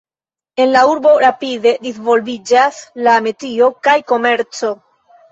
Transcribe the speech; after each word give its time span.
En 0.63 0.71
la 0.75 0.79
urbo 0.91 1.09
rapide 1.23 1.73
disvolviĝas 1.83 2.79
la 3.07 3.13
metio 3.27 3.67
kaj 3.89 3.95
komerco. 4.13 4.73